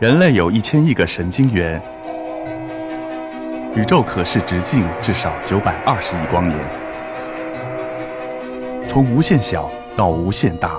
[0.00, 1.82] 人类有一千亿个神经元，
[3.74, 6.56] 宇宙可视直径至少九百二十亿光年。
[8.86, 10.78] 从无限小到无限大，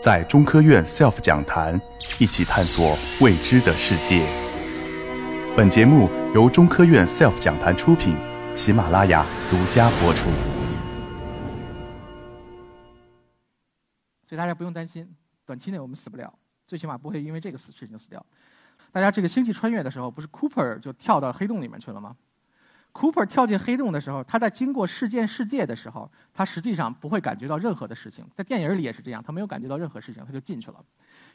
[0.00, 1.80] 在中科院 SELF 讲坛
[2.20, 4.24] 一起探索未知的世界。
[5.56, 8.14] 本节目由中科院 SELF 讲坛出品，
[8.54, 10.30] 喜马拉雅独家播出。
[14.28, 15.12] 所以大家不用担心，
[15.44, 16.32] 短期内我们死不了，
[16.66, 18.24] 最起码不会因为这个死事情死掉。
[18.90, 22.16] 大家这个星际穿越的时候，不是 Cooper 就跳到黑洞里面去了吗
[22.92, 28.24] ？Cooper 跳进黑洞的时候，他在经过事件世界的时候，他实际上不会感觉到任何的事情。
[28.36, 30.84] 在电影里也是这样，他没有感觉到任何事情，他就进去了。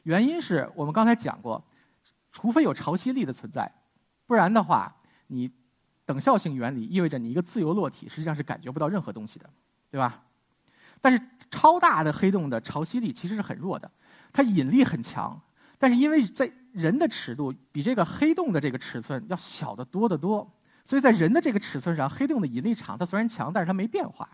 [0.03, 1.61] 原因是我们刚才讲过，
[2.31, 3.69] 除非有潮汐力的存在，
[4.25, 4.95] 不然的话，
[5.27, 5.51] 你
[6.05, 9.49] 等效性原理意味着你一个自由落体实际上是感觉不到任何东西的，
[9.91, 10.23] 对吧？
[11.01, 11.21] 但是
[11.51, 13.91] 超大的黑洞的潮汐力其实是很弱的，
[14.31, 15.39] 它引力很强，
[15.77, 20.49] 但是因为在人的尺度比这个黑洞的这个尺寸要小得多得多，
[20.85, 24.29] 所以在人的这个尺寸上，黑洞的引力场它虽然强，但是它没变化，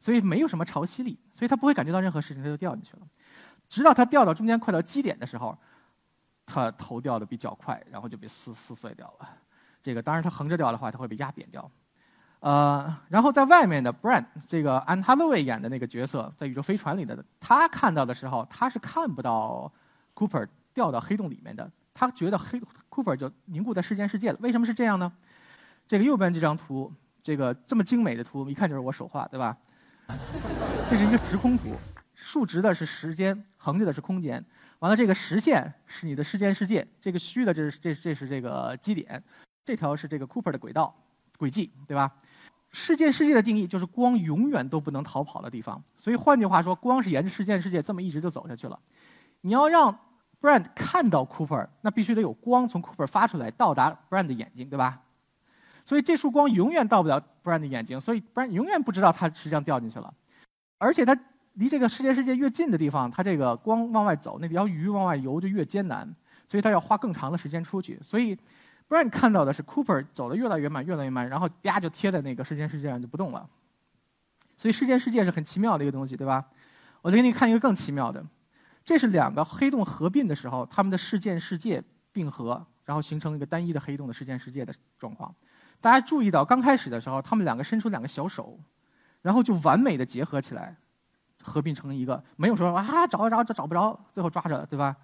[0.00, 3.06] 所以没有什么潮汐力，所以它不会感觉到任何事情，它就掉进去了。
[3.68, 5.56] 直到它掉到中间快到基点的时候，
[6.46, 9.28] 它头掉的比较快，然后就被撕撕碎掉了。
[9.82, 11.70] 这个当然它横着掉的话，它会被压扁掉。
[12.40, 19.72] 呃，然后在外面的 Brand 这个 Anne Hathaway 演的那个角色，在宇宙飞船里的他看到的时候，他是看不到
[20.14, 20.48] Cooper。
[20.74, 24.38] 掉到黑洞里面的，他觉得黑 Cooper 就凝固在世间世界了。
[24.40, 25.12] 为什么是这样呢？
[25.88, 29.56] 这个右边这张图，这个这么精美的图，一看就是我手画，对吧？
[30.88, 31.74] 这是一个时空图，
[32.14, 34.44] 竖直的是时间，横着的是空间。
[34.78, 39.20] 完了，这个实线是你的世间世界，这个虚的这是这这是这个基点，
[39.64, 40.94] 这条是这个 Cooper 的轨道
[41.36, 42.12] 轨迹，对吧？
[42.72, 45.82] 世界世界的定义就是光永远都不能逃跑的地方。
[45.96, 48.78] 所以换句话说，光是沿着世界世界这么一直就走下去了。
[49.40, 49.98] 你要让
[50.40, 55.00] Brand 看到 Cooper，那必须得有光从 Cooper 发出来，到达 Brand 的眼睛，对吧？
[55.84, 60.12] 所以这束光永远到不了 Brand 的眼睛，所以 Brand 永远不知道它实际上掉进去了。
[60.76, 61.18] 而且它
[61.54, 66.14] 离这个世界世界越近的地方，它这个光往外走，那条鱼往外游就越艰难，
[66.46, 67.98] 所以它要花更长的时间出去。
[68.04, 68.38] 所以
[68.88, 73.48] Brand 看到的是 Cooper 走得越来越慢，越来越慢，然后啪就贴在那个世界世界上就不动了。
[74.56, 76.44] 所以世界世界是很奇妙的一个东西，对吧？
[77.02, 78.24] 我再给你看一个更奇妙的。
[78.84, 85.32] 这是两个黑洞合并的时候，它们的事件世界并合，然后形成一个单一的黑洞的事件世界的状况。
[85.80, 88.58] 大家注意到，刚开始的时候，它们两个伸出两个小手，
[89.20, 90.74] 然后就完美的结合起来，
[91.44, 94.96] 合并成一个，没有说啊找找找找不着，最后抓着，对吧？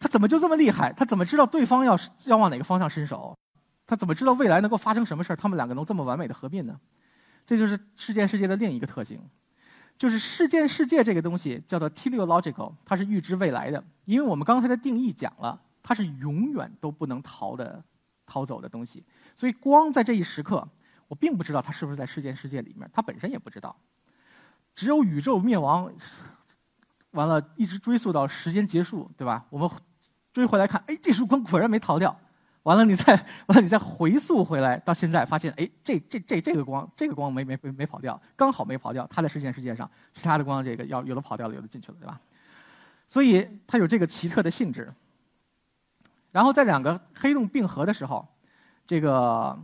[0.00, 0.92] 他怎么就这么厉害？
[0.94, 3.36] 他怎么知道对方要要往哪个方向伸手？
[3.86, 5.36] 他怎么知道未来能够发生什么事儿？
[5.36, 6.80] 他们两个能这么完美的合并呢？
[7.46, 9.20] 这就是事件世界的另一个特性。
[9.98, 13.84] 就是事件世界这个东西叫做 teleological，它是预知未来的。
[14.06, 17.84] 因为我们刚才的定义讲了，它是永远都不能逃的、
[18.24, 19.04] 逃走的东西。
[19.36, 20.66] 所以光在这一时刻，
[21.08, 23.76] 我并不知道它是不是在事件世界里面，它本身也不知道。
[24.74, 25.92] 只有宇宙灭亡
[27.10, 29.44] 完了，一直追溯到时间结束，对吧？
[29.50, 29.68] 我们
[30.32, 32.18] 追回来看，哎，这束光果然没逃掉。
[32.64, 33.14] 完了，你再
[33.46, 42.20] 完了，你再回溯回来，到现在发现，哎，这这这这个光，这个光没没没没跑掉，刚好没跑掉，它在事件世界上，其他的光这个要有的跑掉了，有的进去了，对吧？
[43.08, 44.92] 所以它有这个奇特的性质。
[46.32, 48.28] 然后在两个黑洞并合的时候，
[48.86, 49.58] 这个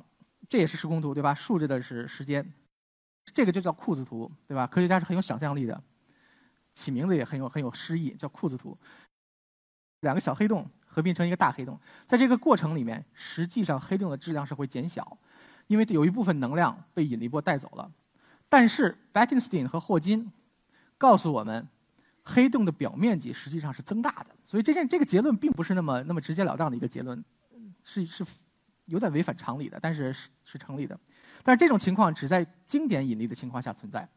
[0.49, 1.34] 这也是时空图，对吧？
[1.34, 2.50] 竖着的是时间，
[3.34, 4.66] 这个就叫裤子图，对吧？
[4.66, 5.81] 科学家是很有想象力的，
[6.72, 8.76] 起名字也很有很有诗意，叫裤子图。
[10.01, 10.69] 两个小黑洞。
[10.89, 15.19] 合并成一个大黑洞，在这个过程里面，实际上黑洞的质量是会减小，
[15.67, 17.93] 因为有一部分能量被引力波带走了。
[18.49, 20.33] 但是 Bekenstein 和霍金
[20.97, 21.69] 告诉我们，
[22.23, 24.29] 黑洞的表面积实际上是增大的。
[24.47, 27.23] 所以这件这个结论并不是那么那么直截了当的一个结论，
[27.85, 28.25] 是是
[28.87, 30.99] 有点违反常理的，但是是是成立的。
[31.43, 34.09] 但是这种情况只在经典引力的情况下存在。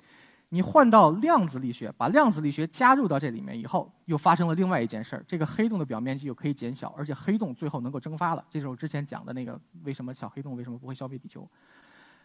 [0.52, 5.24] 你换到量子力学，把量子力学加入到这里面以后，又发生了另外一件事儿。
[5.28, 8.44] 这个黑洞的表面积又可以减小，而且黑洞最后能够蒸发了。
[8.50, 11.48] 这是我之前讲的那个为什么小黑洞为什么不会消灭地球。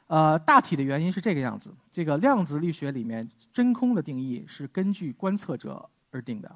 [0.07, 1.75] 呃，大体的原因是这个样子。
[1.93, 6.51] 这个量子力学里面真空的定义是根据观测者而定的。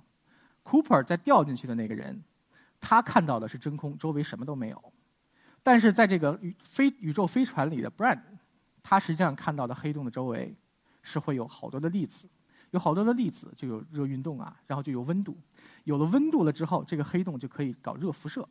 [0.65, 2.23] Cooper 在掉进去的那个人，
[2.81, 4.83] 他看到的是真空，周围什么都没有。
[5.63, 8.21] 但是在这个宇飞宇宙飞船里的 Brand，
[8.83, 10.57] 他实际上看到的黑洞的周围。
[11.09, 12.29] 是会有好多的粒子，
[12.71, 15.37] 有好多的粒子就有热运动啊，然后就有温度，
[15.85, 18.47] 有了温度了之后，这个黑洞就可以搞热辐射，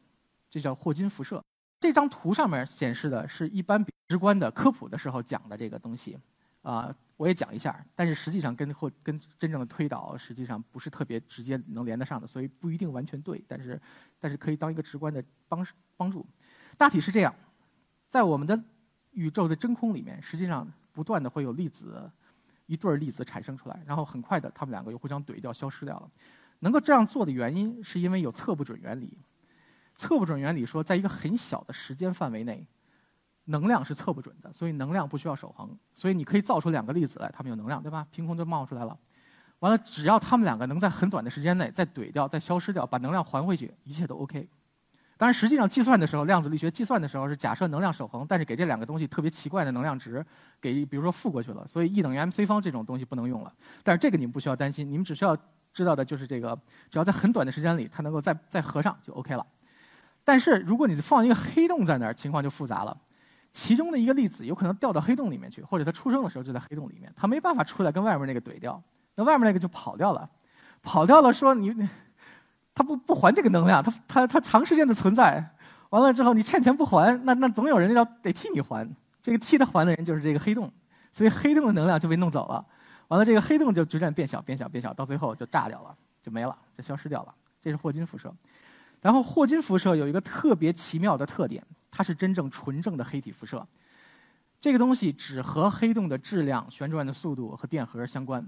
[0.50, 1.42] 这叫霍金辐射。
[1.80, 6.18] 这张图上面显示的是一般直观的科普的时候讲的这个东西，
[6.64, 13.80] 啊，我也讲一下，但是实际上跟或跟真正的推导实际上不是特别直接能连得上的，所以不一定完全对，但是
[14.20, 15.64] 但是可以当一个直观的帮
[15.96, 16.26] 帮助。
[16.76, 17.34] 大体是这样，
[18.10, 18.60] 在我们的
[19.12, 22.10] 宇宙的真空里面，实际上不断的会有粒子，
[22.68, 26.10] 一对儿粒子产生出来，然后很快的，它们两个又互相怼掉，消失掉了。
[26.60, 29.18] 能够这样做的原因，是因为有测不准原理。
[29.96, 32.66] 测不准原理说，在一个很小的时间范围内，
[33.46, 35.76] 能量是测不准的，所以能量不需要守恒。
[35.96, 38.06] 所以你可以造出两个粒子来，它们有能量，对吧？
[38.12, 38.98] 凭空就冒出来了。
[39.60, 44.48] 完了，只要它们两个能在很短的时间内再怼掉、再消失掉，把能量还回去，一切都 OK。
[45.18, 50.24] 当然，实际上计算的时候，量子力学计算的时候是假设能量守恒，但是给这两个东西特别奇怪的能量值，
[50.62, 53.52] 给比如说负过去了，所以 E 等于 mc 方这种东西不能用了。
[53.84, 55.36] 但是这个你们不需要担心，你们只需要
[55.74, 56.56] 知道的就是这个，
[56.92, 59.44] 只要在很短的时间里它能够再再合上就 OK 了。
[60.24, 62.96] 但是如果你放一个黑洞在那儿，情况就复杂了。
[63.54, 68.80] 其中的一个粒子有可能掉到黑洞里面去，或者它出生的时候就在黑洞里面，它没办法出来跟外面那个怼掉，
[69.16, 70.30] 那外面那个就跑掉了，
[70.84, 71.74] 跑掉了说你。
[72.78, 75.44] 他不不还这个能量，他他他长时间的存在，
[75.90, 78.88] 完了之后你欠钱不还，那那总有人要得替你还。
[79.24, 80.72] 这个替他还的人就是这个黑洞，
[81.12, 82.64] 所以黑洞的能量就被弄走了。
[83.08, 87.34] 完了，这个黑洞就逐渐变小，变小，变小，到最后就炸掉了，就没了，就消失掉了。
[87.60, 88.32] 这是霍金辐射。
[89.02, 93.66] 然后霍金辐射有一个特别奇妙的特点，它是真正纯正的黑体辐射。
[94.62, 98.46] 这个东西只和黑洞的质量、旋转的速度和电荷相关，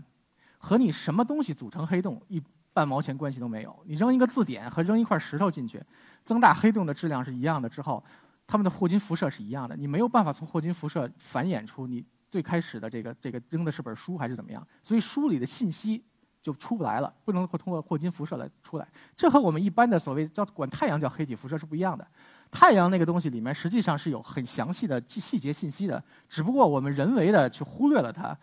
[0.59, 2.39] 和你什么东西组成黑洞一。
[2.79, 3.77] 半毛钱关系都没有。
[3.85, 5.83] 你扔一个字典和扔一块石头进去，
[6.23, 8.01] 增大黑洞的质量是一样的之后，
[8.47, 9.75] 它们的霍金辐射是一样的。
[9.75, 16.01] 你没有办法从霍金辐射繁衍出你最开始的这个这个扔的是本书还是怎么样，所以书里的信息
[16.41, 18.87] 就出不来了，不能够通过霍金辐射来出来。
[19.17, 22.07] 这和我们一般的所谓叫管太阳叫黑体辐射是不一样的。
[22.49, 28.37] 太阳那个东西里面实际上是有很详细的细节信息的，只不过我们人为的去忽略了它。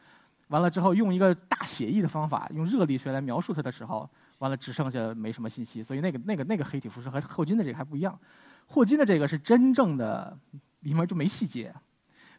[0.48, 5.82] 完了之后，用一个大写意的方法，用热力学来描述它的时候，完了只剩下没什么信息。
[5.82, 8.18] 所以那个那个那个黑体辐射和霍金的这个还不一样。
[8.66, 10.38] 霍金的这个是真正的，
[10.80, 11.74] 里面就没细节，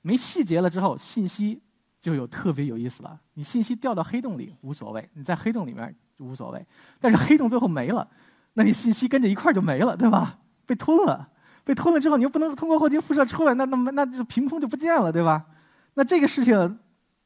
[0.02, 1.62] 没细节了之后，信息
[2.00, 3.20] 就有特别有意思了。
[3.34, 6.66] 你信息掉到黑洞里无所谓，你在黑洞里面就无所谓。
[7.00, 8.08] 但是黑洞最后没了，
[8.54, 10.40] 那你信息跟着一块就没了，对吧？
[10.66, 11.30] 被吞了，
[11.64, 15.46] 被吞了之后，你又不能通过霍金辐射出来，那那那就凭空就不见了，对吧？
[15.94, 16.80] 那这个事情。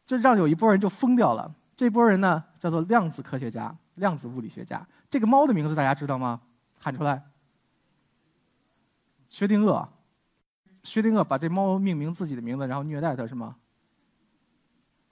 [0.03, 1.49] 就让有一波人就疯掉了。
[1.77, 4.85] 这波人呢，叫做量子科学家、量子物理学家。
[5.09, 6.41] 这个猫的名字大家知道吗？
[6.79, 7.23] 喊出来。
[9.29, 9.87] 薛定谔。
[10.83, 13.55] 薛定谔把这猫命名自己的名字，然后虐待它是吗？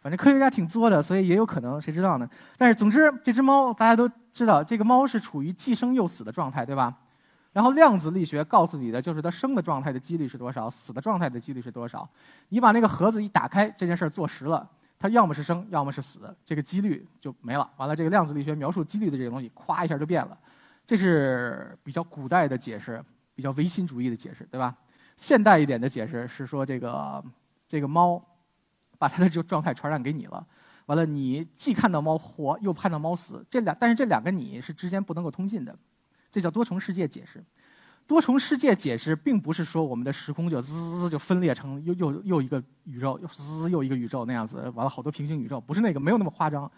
[0.01, 2.27] 反正科学家挺作的，所以也有可能，谁知道呢？
[2.57, 6.97] 但是总之，这只猫大家都知道，这个猫是处于既生又死的状态，对吧？
[7.51, 12.09] 然后量子力学告诉你的就是它生的状态的几率是多少，死的状态的几率是多少。
[12.49, 14.67] 你把那个盒子一打开，这件事儿做实了。
[14.99, 17.67] 它要么是生，要么是死，这个几率就没了。
[17.77, 20.37] 完了，这个量子力学描述几率的这个东西，咵一下就变了。
[20.85, 23.01] 这是比较古代的解释，
[23.33, 24.75] 比较唯心主义的解释，对吧？
[25.15, 27.23] 现代一点的解释是说，这个
[27.67, 28.21] 这个猫
[28.97, 30.45] 把它的这个状态传染给你了。
[30.87, 35.73] 完了，你既看到猫活，又看到猫死，这两但是这两个你是之间不能够通信的，
[36.29, 37.41] 这叫多重世界解释。
[38.09, 46.69] 多重世界解释并不是说我们的时空就滋就分裂成又又又一个宇宙，又滋又一个宇宙那样子，完了好多平行宇宙，不是那个，没有那么夸张。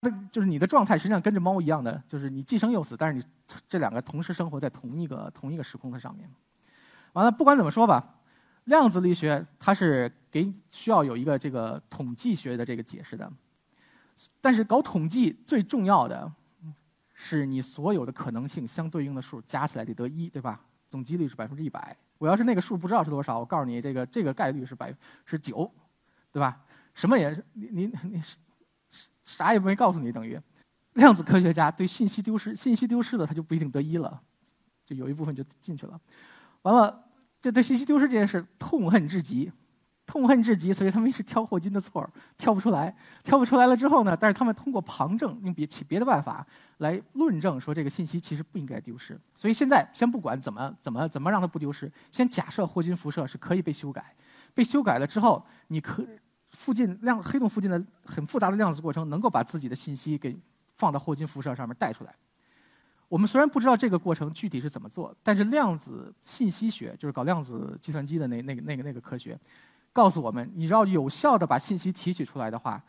[0.00, 3.24] 那就是你的状态实际上跟着猫一样的，就是你既生又死，但是你
[3.68, 6.28] 这两个同时生活在同一个同一个时空的上面。
[7.12, 8.16] 完了，不管怎么说吧，
[8.64, 13.30] 量子力学它是给需要有一个这个统计学的这个解释的，
[14.40, 16.32] 但是搞统计最重要的。
[17.14, 20.60] 是你所有的可能性相对应的数加起来得得一，对吧？
[20.90, 21.96] 总几率是百分之一百。
[22.18, 24.94] 我要是那个数不知道是多少，我告诉你，这个这个概率是百
[25.24, 25.70] 是九，
[26.30, 26.60] 对吧？
[26.94, 28.22] 什么也是你你你
[29.24, 30.38] 啥也没告诉你，等于
[30.92, 34.20] 量子科学家对信息丢失，信息丢失了他就不一定得一了，
[34.84, 36.00] 就有一部分就进去了。
[36.62, 37.04] 完了，
[37.40, 39.50] 这对信息丢失这件事痛恨至极。
[40.14, 42.94] 痛恨至极，所以他们一直挑霍金的错，挑不出来。
[43.24, 44.16] 挑不出来了之后呢？
[44.16, 46.46] 但是他们通过旁证，用别其别的办法
[46.78, 49.18] 来论证，说这个信息其实不应该丢失。
[49.34, 54.14] 所以现在先不管怎么怎么怎么让它不丢失，先假设霍金辐射是可以被修改。
[54.54, 56.06] 被修改了之后，你可
[56.52, 60.38] 附近量黑洞附近的很复杂的量子过程，能够把自己的信息给
[60.76, 62.14] 放到霍金辐射上面带出来。
[63.08, 69.36] 我们虽然不知道这个过程具体是怎么做，但是量子信息学就是搞量子计算机的那那个那个那个科学。
[69.94, 72.82] 告诉我们，你要有效的把信息提取出来的话，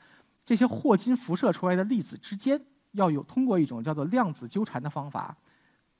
[0.43, 2.59] 这些霍金辐射出来的粒子之间
[2.91, 5.37] 要有通过一种叫做量子纠缠的方法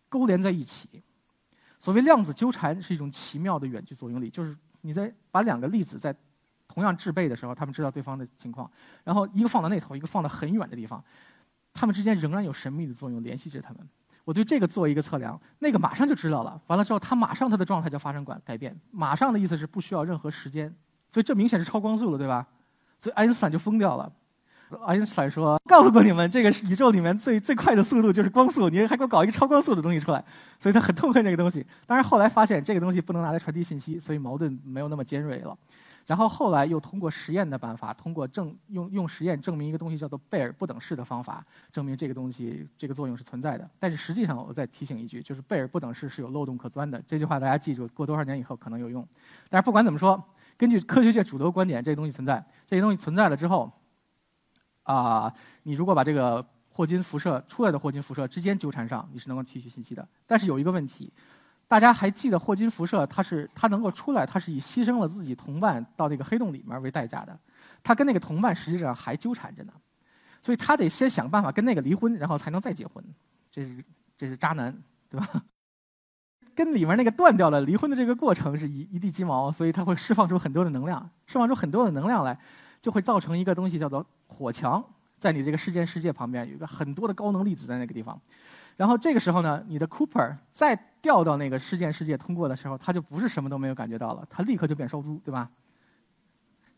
[0.09, 1.01] 勾连在一起。
[1.79, 6.13] 所谓量子纠缠是一种奇妙的远距作用力，就是你在把两个粒子在
[6.67, 8.69] 同样制备的时候，他们知道对方的情况，
[9.03, 11.03] 然后一个放到那头，一个放到很远的地方，
[11.71, 13.88] 他们之间仍然有神秘的作用联系着他们。
[14.24, 16.59] 我对这个做一个测量，那个马上就知道了。
[16.65, 18.75] 完了之后，他马上他的状态就发生改改变。
[18.89, 20.75] 马上的意思是不需要任何时间，
[21.15, 22.45] 所以这明显是超光速了，对吧？
[23.00, 24.12] 所以爱因斯坦就疯掉了。
[24.86, 30.22] 爱因斯坦说：“告诉过你们，这个宇宙里面最最快的速度就是光速，你还给我搞一个超光速的东西出来。”
[30.60, 31.65] 所以他很痛恨这个东西。
[31.88, 35.57] 当然后来发现这个东西不能拿来传递信息，所以矛盾没有那么尖锐了。
[36.05, 43.67] 然后后来又通过实验的办法，通过证用用实验证明一个东西叫做贝尔不等式的方法，证明这个东西这个作用是存在的。
[43.79, 47.01] 但是实际上，我再提醒一句，就是贝尔不等式是有漏洞可钻的。
[47.07, 49.07] 这句话大家记住，过多少年以后可能有用。
[49.50, 50.22] 但是不管怎么说，
[50.57, 52.45] 根据科学界主流观点，这些东西存在。
[52.67, 53.71] 这些东西存在了之后，
[54.83, 55.33] 啊，
[55.63, 60.07] 你如果把这个霍金辐射出来的霍金辐射之间纠缠上，你是能够提取信息的。
[60.25, 61.12] 但是有一个问题。
[61.67, 63.07] 大家还记得霍金辐射？
[63.07, 67.35] 它是它能够出来，它是以牺牲了自己同伴到那个黑洞里面为代价的。
[67.83, 69.74] 他跟那个同伴实际上还纠缠着呢，
[70.43, 73.03] 所以他得先想办法跟那个离婚，然后才能再结婚。
[73.51, 73.83] 这是
[74.15, 74.77] 这是渣男，
[75.09, 75.43] 对吧？
[76.55, 82.39] 跟里面那个断掉了，离婚的这个过程是一一地鸡毛，所以它会释放出很多的能量，释放出很多的能量来，
[82.81, 84.83] 就会造成一个东西叫做火墙，
[85.19, 88.19] 在你这个事件世界旁边有一个很多的高能粒子在那个地方。
[88.77, 95.50] 然后这个时候呢，你的 Cooper 再掉到那个事件世界通过的时候，它就不是什么都没有感觉到了，它立刻就变烧猪，对吧？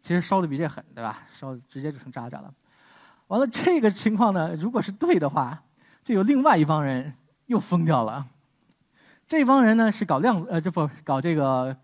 [0.01, 1.23] 其实烧的比这狠，对吧？
[1.31, 2.53] 烧直接就成渣渣了。
[3.27, 5.63] 完了，这个情况呢，如果是对的话，
[6.03, 7.13] 就有另外一帮人
[7.47, 8.27] 又疯掉了。
[9.27, 11.75] 这帮人呢是搞量呃，这不搞这个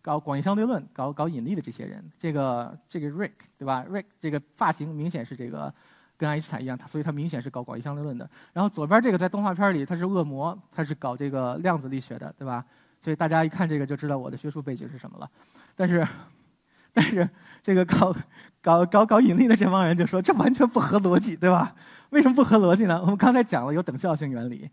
[0.00, 2.10] 搞广义相对论、搞搞引力的这些人。
[2.18, 5.72] 这个这个 Rick 对吧？Rick 这个发型明显是这个。
[6.20, 8.28] 跟爱因斯坦一样，他所以他明显是搞广义相对论的。
[8.52, 12.62] 然后左边这个在动画片里他是恶魔，他是搞这个量子力学的，对吧？
[13.00, 15.30] 所以大家一看这个就知道我的学术背景是什么了。
[15.74, 16.06] 但是，
[16.92, 17.26] 但是
[17.62, 18.14] 这个搞
[18.60, 21.74] 搞搞搞引力的这帮人就说这完全不合逻辑，对吧？
[22.10, 23.00] 为什么不合逻辑呢？
[23.00, 24.68] 我们刚才讲了有等效性原理，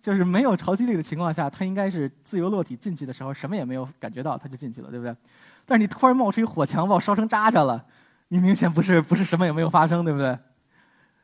[0.00, 5.14] 就是没有潮汐力的情况下，它应该是自由落体进去的时候什么也没有感觉到，它就进去了，对不对？
[5.64, 7.84] 但是你突然冒出一火墙把我烧成渣渣了，
[8.28, 10.38] 你明显不是不是什么也没有发生，对不对？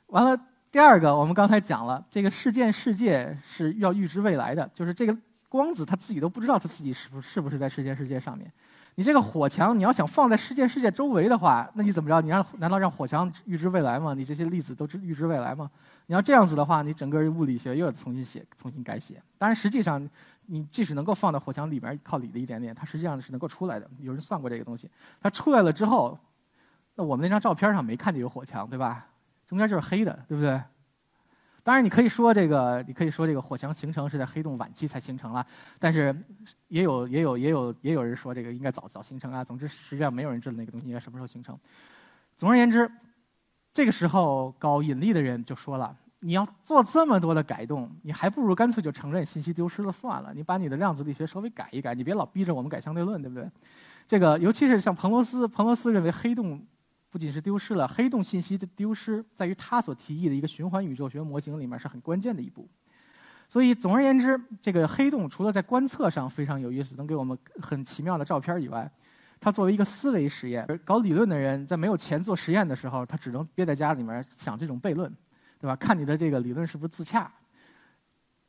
[0.08, 0.38] 完了，
[0.70, 5.16] 第二个，我们刚才讲了，这个事件世界是要预知未来的，就是这个
[5.48, 8.50] 光子他自己都不知道他自己是不是不是在事件世界上面。
[8.96, 12.20] 你这个火墙，你要想放在事件世界周围的话，那你怎么着？
[12.20, 14.12] 你让难道让火墙预知未来吗？
[14.12, 15.70] 你这些粒子都知预知未来吗？
[16.12, 19.14] 你要这样子的话，你整个物理学又要重新写、重新改写。
[19.38, 20.06] 当然，实际上
[20.44, 23.90] 你即使能够放到火墙里边靠里的一点点，它实际上是能够出来的。
[23.98, 24.90] 有人算过这个东西，
[25.22, 26.18] 它出来了之后，
[26.96, 29.06] 那我们那张照片上没看见有火墙，对吧？
[29.48, 30.62] 中间就是黑的，对不对？
[31.62, 35.46] 当然，你可以说这个，你可以说这个火墙形成是在黑洞晚期才形成了，
[35.78, 36.14] 但是
[36.68, 39.42] 也有也有也有也有人说这个应该早早形成啊。
[39.42, 41.58] 总之，实际上没有人知道那个东西应该什么时候形成。
[42.36, 42.92] 总而言之，
[43.72, 50.32] 这个时候搞引力的人就说了：你要做这么多的改动，你还不如干脆就承认信息丢失了算了。
[50.34, 53.46] 你把你的量子力学稍微改一改，你别老逼着我们改相对论，对不对？
[54.08, 56.64] 这个尤其是像彭罗斯，彭罗斯认为黑洞。
[57.10, 62.66] 不仅是丢失了黑洞信息的丢失，在于他所提议的一个循环宇宙学模型里面是很关键的一步。
[63.50, 68.90] 所以总而言之，这个黑洞除了在观测上非常有意思，能给我们很奇妙的照片以外，
[69.38, 75.14] 它作为一个思维实验，搞理论的人在没有钱做实验的时候，他只能憋在家里面想这种悖论，
[75.62, 75.76] 对吧？
[75.76, 77.32] 看你的这个理论是不是自洽。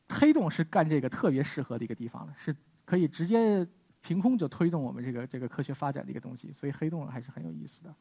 [0.09, 2.55] 黑洞是干这个特别适合的一个地方了，是
[2.85, 3.67] 可以直接
[4.01, 7.93] 凭空就推动我们这个这个科学发展的一个东西，所以黑洞还是很有意思的。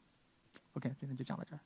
[0.72, 1.60] OK，今天就讲到这儿。